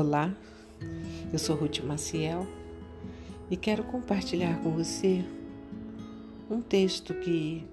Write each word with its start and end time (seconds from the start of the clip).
Olá, 0.00 0.32
eu 1.32 1.40
sou 1.40 1.56
Ruth 1.56 1.80
Maciel 1.80 2.46
e 3.50 3.56
quero 3.56 3.82
compartilhar 3.82 4.62
com 4.62 4.70
você 4.70 5.24
um 6.48 6.60
texto 6.60 7.14
que 7.14 7.66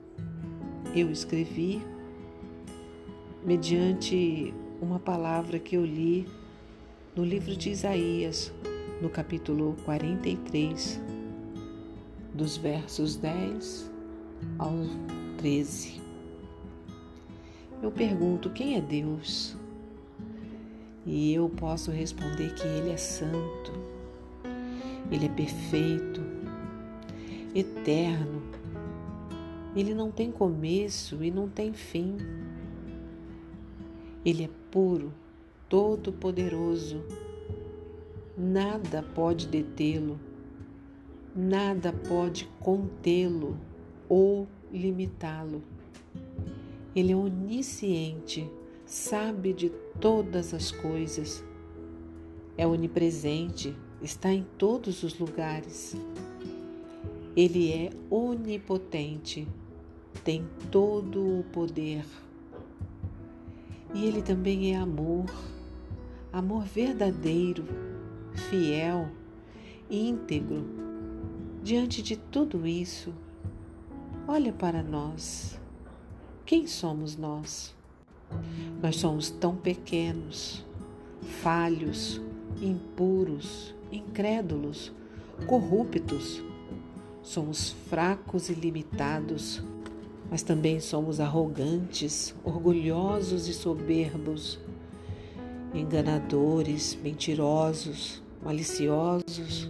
eu 0.96 1.12
escrevi 1.12 1.80
mediante 3.46 4.52
uma 4.82 4.98
palavra 4.98 5.60
que 5.60 5.76
eu 5.76 5.86
li 5.86 6.28
no 7.16 7.24
livro 7.24 7.56
de 7.56 7.70
Isaías, 7.70 8.52
no 9.00 9.08
capítulo 9.08 9.76
43, 9.86 11.00
dos 12.34 12.58
versos 12.58 13.18
10 13.18 13.92
ao 14.58 14.74
13. 15.38 16.02
Eu 17.84 17.92
pergunto: 17.92 18.50
quem 18.50 18.78
é 18.78 18.82
Deus? 18.82 19.56
E 21.06 21.34
eu 21.34 21.48
posso 21.48 21.92
responder 21.92 22.54
que 22.56 22.66
Ele 22.68 22.90
é 22.90 22.98
santo, 22.98 23.72
Ele 25.12 25.28
é 25.28 25.30
perfeito, 25.30 26.22
eterno, 27.54 28.42
Ele 29.76 29.94
não 29.94 30.10
tem 30.10 30.32
começo 30.32 31.24
e 31.24 31.30
não 31.30 31.48
tem 31.48 31.74
fim. 31.74 32.18
Ele 34.26 34.46
é 34.46 34.50
puro, 34.72 35.14
todo-poderoso, 35.70 37.04
nada 38.36 39.04
pode 39.14 39.48
detê-lo, 39.48 40.20
nada 41.36 41.94
pode 41.94 42.50
contê-lo 42.60 43.56
ou 44.10 44.48
limitá-lo. 44.72 45.62
Ele 46.96 47.12
é 47.12 47.16
onisciente, 47.16 48.50
sabe 48.86 49.54
de 49.54 49.70
todas 50.00 50.54
as 50.54 50.72
coisas. 50.72 51.44
É 52.58 52.66
onipresente, 52.66 53.76
está 54.02 54.32
em 54.32 54.46
todos 54.58 55.04
os 55.04 55.18
lugares. 55.20 55.96
Ele 57.36 57.72
é 57.74 57.90
onipotente, 58.10 59.48
tem 60.24 60.48
todo 60.72 61.40
o 61.40 61.44
poder. 61.52 62.06
E 63.94 64.06
ele 64.06 64.22
também 64.22 64.74
é 64.74 64.78
amor, 64.78 65.26
amor 66.32 66.64
verdadeiro, 66.64 67.66
fiel, 68.50 69.10
íntegro. 69.90 70.64
Diante 71.62 72.02
de 72.02 72.16
tudo 72.16 72.66
isso, 72.66 73.14
olha 74.28 74.54
para 74.54 74.84
nós. 74.84 75.60
Quem 76.46 76.68
somos 76.68 77.18
nós? 77.18 77.75
Nós 78.82 78.98
somos 78.98 79.30
tão 79.30 79.56
pequenos, 79.56 80.66
falhos, 81.42 82.22
impuros, 82.62 83.74
incrédulos, 83.92 84.92
corruptos. 85.48 86.44
Somos 87.22 87.72
fracos 87.90 88.50
e 88.50 88.54
limitados, 88.54 89.64
mas 90.30 90.44
também 90.44 90.80
somos 90.80 91.20
arrogantes, 91.20 92.36
orgulhosos 92.44 93.48
e 93.48 93.54
soberbos, 93.54 94.60
enganadores, 95.74 96.98
mentirosos, 97.02 98.22
maliciosos. 98.44 99.70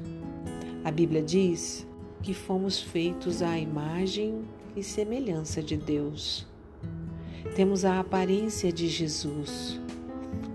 A 0.84 0.92
Bíblia 0.92 1.24
diz 1.24 1.88
que 2.22 2.34
fomos 2.34 2.80
feitos 2.80 3.42
à 3.42 3.58
imagem 3.58 4.44
e 4.76 4.84
semelhança 4.84 5.62
de 5.64 5.78
Deus. 5.78 6.46
Temos 7.56 7.86
a 7.86 8.02
aparência 8.02 8.70
de 8.70 8.90
Jesus, 8.90 9.80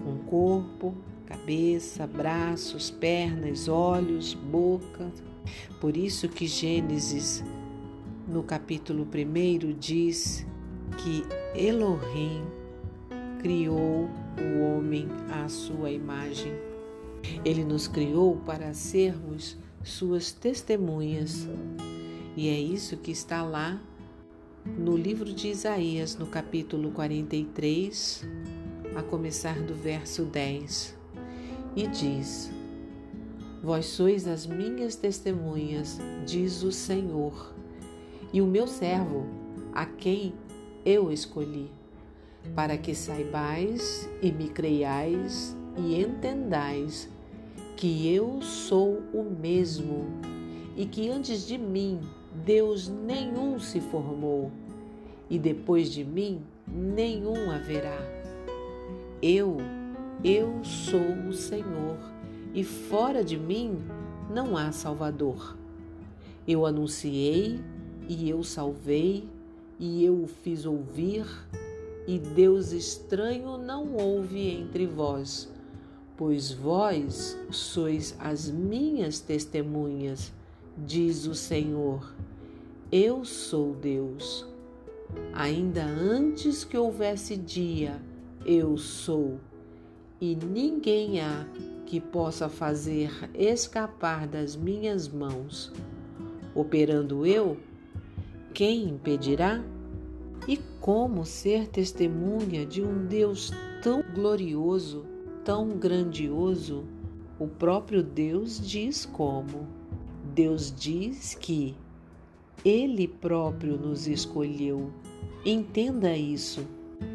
um 0.06 0.18
corpo, 0.18 0.94
cabeça, 1.24 2.06
braços, 2.06 2.90
pernas, 2.90 3.68
olhos, 3.68 4.34
boca. 4.34 5.10
Por 5.80 5.96
isso 5.96 6.28
que 6.28 6.46
Gênesis, 6.46 7.42
no 8.28 8.42
capítulo 8.42 9.04
1, 9.04 9.78
diz 9.78 10.46
que 10.98 11.24
Elohim 11.58 12.42
criou 13.40 14.06
o 14.38 14.60
homem 14.62 15.08
à 15.30 15.48
sua 15.48 15.90
imagem. 15.90 16.52
Ele 17.42 17.64
nos 17.64 17.88
criou 17.88 18.36
para 18.44 18.74
sermos 18.74 19.56
suas 19.82 20.32
testemunhas. 20.32 21.48
E 22.36 22.50
é 22.50 22.60
isso 22.60 22.98
que 22.98 23.10
está 23.10 23.42
lá 23.42 23.80
no 24.64 24.96
livro 24.96 25.32
de 25.32 25.48
Isaías, 25.48 26.16
no 26.16 26.26
capítulo 26.26 26.90
43, 26.90 28.26
a 28.94 29.02
começar 29.02 29.60
do 29.62 29.74
verso 29.74 30.24
10, 30.24 30.96
e 31.74 31.86
diz: 31.86 32.50
Vós 33.62 33.86
sois 33.86 34.26
as 34.26 34.46
minhas 34.46 34.96
testemunhas, 34.96 35.98
diz 36.26 36.62
o 36.62 36.70
Senhor, 36.70 37.54
e 38.32 38.40
o 38.42 38.46
meu 38.46 38.66
servo, 38.66 39.26
a 39.72 39.86
quem 39.86 40.34
eu 40.84 41.10
escolhi, 41.10 41.70
para 42.54 42.76
que 42.76 42.94
saibais 42.94 44.08
e 44.20 44.30
me 44.30 44.48
creiais 44.48 45.56
e 45.76 46.00
entendais 46.00 47.08
que 47.76 48.12
eu 48.12 48.42
sou 48.42 49.02
o 49.12 49.24
mesmo 49.24 50.06
e 50.76 50.84
que 50.84 51.08
antes 51.08 51.46
de 51.46 51.56
mim 51.56 52.00
Deus 52.32 52.88
nenhum 52.88 53.58
se 53.58 53.80
formou, 53.80 54.52
e 55.28 55.38
depois 55.38 55.90
de 55.90 56.04
mim 56.04 56.40
nenhum 56.66 57.50
haverá. 57.50 57.98
Eu, 59.20 59.56
eu 60.22 60.62
sou 60.62 61.28
o 61.28 61.32
Senhor, 61.32 61.98
e 62.54 62.62
fora 62.62 63.24
de 63.24 63.36
mim 63.36 63.78
não 64.32 64.56
há 64.56 64.70
Salvador. 64.70 65.56
Eu 66.46 66.64
anunciei, 66.64 67.60
e 68.08 68.30
eu 68.30 68.44
salvei, 68.44 69.28
e 69.78 70.04
eu 70.04 70.22
o 70.22 70.28
fiz 70.28 70.64
ouvir, 70.64 71.26
e 72.06 72.18
Deus 72.18 72.70
estranho 72.70 73.58
não 73.58 73.94
houve 73.94 74.50
entre 74.50 74.86
vós, 74.86 75.48
pois 76.16 76.52
vós 76.52 77.36
sois 77.50 78.16
as 78.20 78.48
minhas 78.48 79.18
testemunhas 79.18 80.32
diz 80.86 81.26
o 81.26 81.34
Senhor: 81.34 82.14
Eu 82.90 83.24
sou 83.24 83.74
Deus. 83.74 84.46
Ainda 85.32 85.84
antes 85.84 86.64
que 86.64 86.76
houvesse 86.76 87.36
dia, 87.36 88.00
eu 88.46 88.76
sou, 88.76 89.38
e 90.20 90.36
ninguém 90.36 91.20
há 91.20 91.46
que 91.84 92.00
possa 92.00 92.48
fazer 92.48 93.10
escapar 93.34 94.26
das 94.26 94.54
minhas 94.54 95.08
mãos. 95.08 95.72
Operando 96.54 97.26
eu, 97.26 97.56
quem 98.54 98.88
impedirá? 98.88 99.62
E 100.46 100.56
como 100.80 101.24
ser 101.24 101.68
testemunha 101.68 102.64
de 102.64 102.82
um 102.82 103.06
Deus 103.06 103.52
tão 103.82 104.02
glorioso, 104.14 105.04
tão 105.44 105.70
grandioso? 105.70 106.84
O 107.38 107.46
próprio 107.46 108.02
Deus 108.02 108.60
diz 108.60 109.04
como. 109.04 109.79
Deus 110.30 110.72
diz 110.76 111.34
que 111.34 111.74
Ele 112.64 113.08
próprio 113.08 113.76
nos 113.76 114.06
escolheu. 114.06 114.90
Entenda 115.44 116.16
isso. 116.16 116.66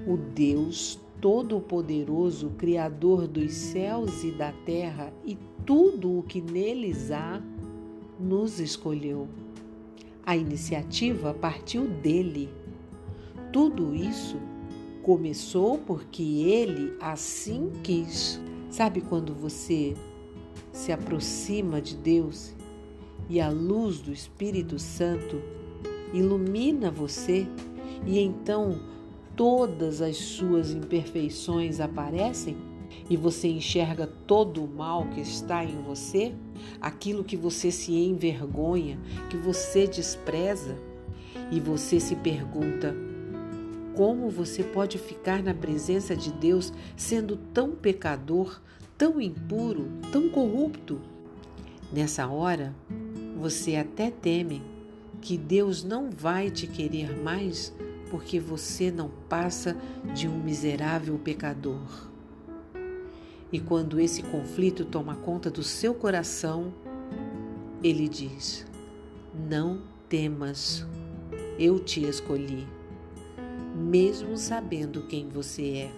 O 0.07 0.17
Deus 0.17 0.99
Todo-Poderoso, 1.21 2.51
Criador 2.51 3.27
dos 3.27 3.53
céus 3.53 4.23
e 4.23 4.31
da 4.31 4.51
terra 4.51 5.13
e 5.25 5.37
tudo 5.65 6.19
o 6.19 6.23
que 6.23 6.41
neles 6.41 7.11
há, 7.11 7.41
nos 8.19 8.59
escolheu. 8.59 9.27
A 10.25 10.35
iniciativa 10.35 11.33
partiu 11.33 11.87
dele. 11.87 12.49
Tudo 13.51 13.95
isso 13.95 14.37
começou 15.01 15.77
porque 15.77 16.23
ele 16.23 16.95
assim 16.99 17.71
quis. 17.83 18.41
Sabe 18.69 19.01
quando 19.01 19.33
você 19.33 19.95
se 20.71 20.91
aproxima 20.91 21.79
de 21.79 21.95
Deus 21.95 22.53
e 23.29 23.39
a 23.41 23.49
luz 23.49 23.99
do 23.99 24.11
Espírito 24.11 24.77
Santo 24.79 25.41
ilumina 26.13 26.91
você 26.91 27.47
e 28.05 28.19
então 28.19 28.79
todas 29.35 30.01
as 30.01 30.15
suas 30.15 30.71
imperfeições 30.71 31.79
aparecem 31.79 32.55
e 33.09 33.17
você 33.17 33.47
enxerga 33.47 34.07
todo 34.25 34.63
o 34.63 34.67
mal 34.67 35.07
que 35.09 35.21
está 35.21 35.63
em 35.63 35.81
você, 35.81 36.33
aquilo 36.79 37.23
que 37.23 37.35
você 37.35 37.71
se 37.71 37.93
envergonha, 37.93 38.99
que 39.29 39.37
você 39.37 39.85
despreza, 39.85 40.75
e 41.51 41.59
você 41.59 41.99
se 41.99 42.15
pergunta: 42.15 42.95
como 43.95 44.29
você 44.29 44.63
pode 44.63 44.97
ficar 44.97 45.43
na 45.43 45.53
presença 45.53 46.15
de 46.15 46.31
Deus 46.31 46.73
sendo 46.95 47.37
tão 47.53 47.71
pecador, 47.71 48.61
tão 48.97 49.21
impuro, 49.21 49.87
tão 50.11 50.29
corrupto? 50.29 50.99
Nessa 51.93 52.27
hora, 52.27 52.73
você 53.45 53.75
até 53.75 54.09
teme 54.09 54.63
que 55.21 55.37
Deus 55.37 55.83
não 55.83 56.09
vai 56.09 56.49
te 56.49 56.65
querer 56.65 57.15
mais 57.21 57.71
porque 58.09 58.39
você 58.39 58.89
não 58.89 59.07
passa 59.29 59.77
de 60.15 60.27
um 60.27 60.43
miserável 60.43 61.15
pecador. 61.19 62.09
E 63.51 63.59
quando 63.59 63.99
esse 63.99 64.23
conflito 64.23 64.83
toma 64.83 65.15
conta 65.17 65.51
do 65.51 65.61
seu 65.61 65.93
coração, 65.93 66.73
ele 67.83 68.09
diz: 68.09 68.65
Não 69.47 69.83
temas, 70.09 70.83
eu 71.59 71.77
te 71.77 72.03
escolhi, 72.03 72.67
mesmo 73.75 74.35
sabendo 74.37 75.03
quem 75.03 75.29
você 75.29 75.67
é. 75.67 75.91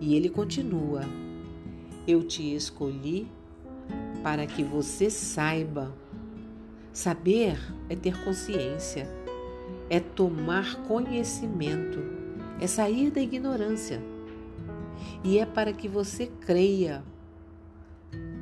E 0.00 0.14
ele 0.14 0.30
continua: 0.30 1.02
Eu 2.06 2.24
te 2.24 2.54
escolhi 2.54 3.28
para 4.22 4.46
que 4.46 4.62
você 4.62 5.10
saiba. 5.10 5.94
Saber 6.92 7.58
é 7.88 7.96
ter 7.96 8.22
consciência, 8.24 9.08
é 9.88 10.00
tomar 10.00 10.76
conhecimento, 10.86 12.00
é 12.60 12.66
sair 12.66 13.10
da 13.10 13.20
ignorância. 13.20 14.02
E 15.22 15.38
é 15.38 15.46
para 15.46 15.72
que 15.72 15.88
você 15.88 16.26
creia. 16.26 17.02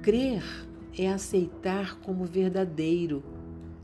Crer 0.03 0.43
é 0.97 1.09
aceitar 1.09 1.99
como 2.01 2.25
verdadeiro, 2.25 3.23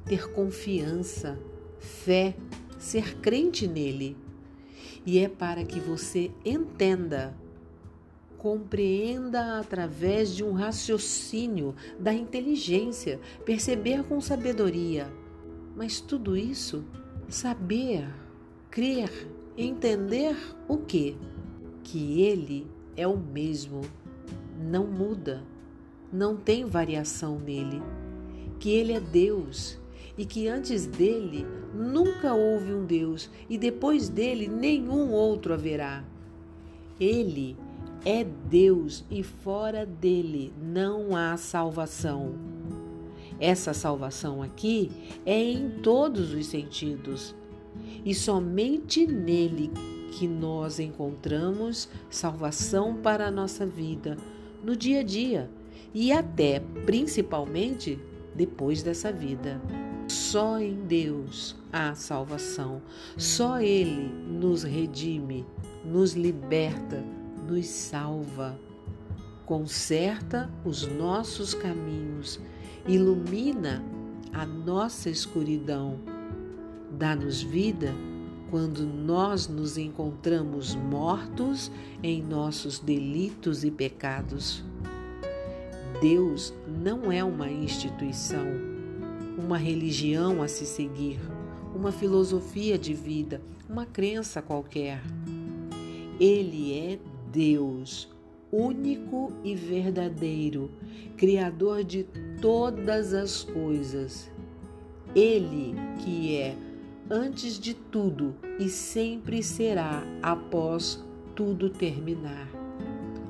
ter 0.05 0.31
confiança, 0.33 1.39
fé, 1.79 2.37
ser 2.79 3.17
crente 3.19 3.67
nele. 3.67 4.17
E 5.07 5.19
é 5.19 5.29
para 5.29 5.65
que 5.65 5.79
você 5.79 6.31
entenda, 6.45 7.35
compreenda 8.45 9.59
através 9.59 10.37
de 10.37 10.45
um 10.45 10.53
raciocínio 10.53 11.75
da 11.99 12.13
inteligência, 12.13 13.19
perceber 13.43 14.05
com 14.05 14.21
sabedoria. 14.21 15.11
Mas 15.75 15.99
tudo 15.99 16.37
isso, 16.37 16.85
saber, 17.27 18.07
crer, 18.71 19.11
entender 19.57 20.37
o 20.69 20.77
quê? 20.77 21.17
Que 21.83 22.21
ele 22.21 22.67
é 22.95 23.09
o 23.09 23.17
mesmo, 23.17 23.81
não 24.61 24.87
muda 24.87 25.43
não 26.15 26.37
tem 26.37 26.65
variação 26.65 27.41
nele, 27.41 27.83
que 28.61 28.71
ele 28.71 28.93
é 28.93 29.01
Deus 29.01 29.77
e 30.17 30.25
que 30.25 30.47
antes 30.47 30.87
dele 30.87 31.45
nunca 31.75 32.33
houve 32.35 32.73
um 32.73 32.85
Deus 32.85 33.29
e 33.51 33.59
depois 33.59 34.09
dele 34.09 34.47
nenhum 34.47 35.11
outro 35.11 35.53
haverá. 35.53 36.05
Ele 37.01 37.57
é 38.05 38.25
Deus 38.25 39.05
e 39.11 39.23
fora 39.23 39.87
dele 39.87 40.53
não 40.61 41.17
há 41.17 41.37
salvação. 41.37 42.35
Essa 43.41 43.73
salvação 43.73 44.43
aqui 44.43 44.91
é 45.25 45.43
em 45.43 45.71
todos 45.83 46.33
os 46.33 46.47
sentidos 46.47 47.35
e 48.05 48.15
somente 48.15 49.07
nele 49.07 49.71
que 50.13 50.29
nós 50.29 50.79
encontramos 50.79 51.89
salvação 52.09 52.97
para 52.97 53.27
a 53.27 53.31
nossa 53.31 53.67
vida 53.67 54.17
no 54.63 54.77
dia 54.77 55.01
a 55.01 55.03
dia 55.03 55.51
e 55.93 56.13
até, 56.13 56.61
principalmente, 56.85 57.99
depois 58.35 58.83
dessa 58.83 59.13
vida. 59.13 59.61
Só 60.09 60.59
em 60.59 60.75
Deus 60.87 61.57
há 61.73 61.95
salvação. 61.95 62.83
Só 63.17 63.61
Ele 63.61 64.13
nos 64.29 64.63
redime, 64.63 65.47
nos 65.85 66.15
liberta, 66.15 67.03
nos 67.47 67.67
salva. 67.67 68.59
Conserta 69.47 70.51
os 70.65 70.87
nossos 70.87 71.53
caminhos, 71.53 72.41
ilumina 72.87 73.85
a 74.33 74.47
nossa 74.47 75.11
escuridão. 75.11 75.99
Dá-nos 76.91 77.43
vida 77.43 77.95
quando 78.51 78.87
nós 78.87 79.49
nos 79.49 79.77
encontramos 79.77 80.75
mortos 80.75 81.71
em 82.03 82.23
nossos 82.23 82.79
delitos 82.79 83.65
e 83.65 83.71
pecados. 83.71 84.65
Deus 86.01 86.55
não 86.67 87.11
é 87.11 87.23
uma 87.23 87.51
instituição, 87.51 88.47
uma 89.37 89.59
religião 89.59 90.43
a 90.43 90.49
se 90.49 90.65
seguir, 90.67 91.21
uma 91.75 91.93
filosofia 91.93 92.79
de 92.79 92.95
vida, 92.95 93.41
uma 93.69 93.85
crença 93.85 94.41
qualquer. 94.41 95.03
Ele 96.21 96.73
é 96.73 96.99
Deus, 97.35 98.09
único 98.53 99.33
e 99.43 99.55
verdadeiro, 99.57 100.71
Criador 101.17 101.83
de 101.83 102.07
todas 102.41 103.13
as 103.13 103.43
coisas. 103.43 104.31
Ele 105.15 105.75
que 105.99 106.37
é 106.37 106.57
antes 107.11 107.59
de 107.59 107.75
tudo 107.75 108.35
e 108.59 108.69
sempre 108.69 109.43
será 109.43 110.03
após 110.23 111.05
tudo 111.35 111.69
terminar. 111.69 112.49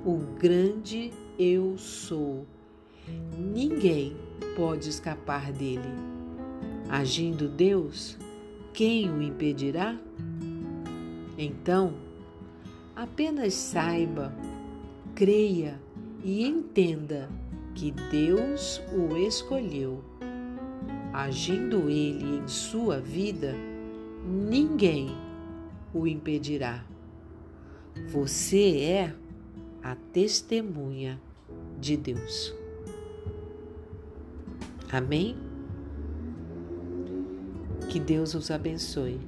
O 0.05 0.19
grande 0.39 1.11
eu 1.39 1.79
sou 1.79 2.47
Ninguém 3.39 4.17
pode 4.57 4.89
escapar 4.89 5.53
dele. 5.53 5.93
Agindo 6.89 7.49
Deus, 7.49 8.19
quem 8.73 9.11
o 9.11 9.23
impedirá? 9.23 9.97
Então, 11.37 11.95
apenas 12.95 13.55
saiba, 13.55 14.33
creia 15.15 15.81
e 16.23 16.47
entenda 16.47 17.29
que 17.75 17.91
Deus 18.11 18.81
o 18.93 19.17
escolheu. 19.17 20.03
Agindo 21.13 21.89
ele 21.89 22.39
em 22.39 22.49
sua 22.49 23.01
vida, 23.01 23.55
ninguém 24.25 25.17
o 25.93 26.07
impedirá. 26.07 26.85
Você 28.09 28.81
é 28.81 29.15
a 29.83 29.95
testemunha 30.13 31.21
de 31.81 31.97
Deus. 31.97 32.55
Amém? 34.91 35.37
Que 37.89 38.01
Deus 38.01 38.35
os 38.35 38.51
abençoe. 38.51 39.21